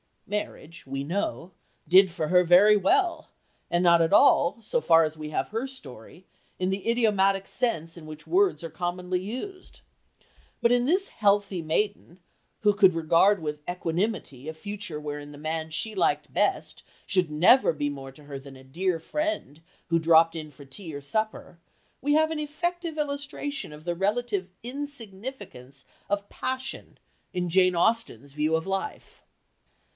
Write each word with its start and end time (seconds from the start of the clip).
Marriage, 0.25 0.87
we 0.87 1.03
know, 1.03 1.51
"did 1.89 2.09
for 2.09 2.29
her" 2.29 2.43
very 2.45 2.77
well, 2.77 3.29
and 3.69 3.83
not 3.83 4.01
at 4.01 4.13
all, 4.13 4.59
so 4.61 4.79
far 4.79 5.03
as 5.03 5.17
we 5.17 5.29
have 5.29 5.49
her 5.49 5.67
story, 5.67 6.25
in 6.57 6.69
the 6.69 6.87
idiomatic 6.89 7.45
sense 7.47 7.97
in 7.97 8.05
which 8.05 8.23
the 8.23 8.29
words 8.29 8.63
are 8.63 8.69
commonly 8.69 9.19
used. 9.19 9.81
But 10.61 10.71
in 10.71 10.85
this 10.85 11.09
healthy 11.09 11.61
maiden, 11.61 12.19
who 12.61 12.73
could 12.73 12.93
regard 12.95 13.41
with 13.43 13.59
equanimity 13.69 14.47
a 14.47 14.53
future 14.53 14.99
wherein 15.01 15.33
the 15.33 15.37
man 15.37 15.69
she 15.69 15.93
liked 15.93 16.33
best 16.33 16.81
should 17.05 17.29
never 17.29 17.73
be 17.73 17.89
more 17.89 18.11
to 18.13 18.23
her 18.23 18.39
than 18.39 18.55
a 18.55 18.63
dear 18.63 18.99
friend 18.99 19.61
who 19.89 19.99
dropped 19.99 20.35
in 20.35 20.49
for 20.49 20.63
tea 20.65 20.95
or 20.95 21.01
supper, 21.01 21.59
we 22.01 22.13
have 22.13 22.31
an 22.31 22.39
effective 22.39 22.97
illustration 22.97 23.73
of 23.73 23.83
the 23.83 23.95
relative 23.95 24.47
insignificance 24.63 25.85
of 26.09 26.29
passion 26.29 26.97
in 27.33 27.49
Jane 27.49 27.75
Austen's 27.75 28.31
view 28.33 28.55
of 28.55 28.65
life. 28.65 29.19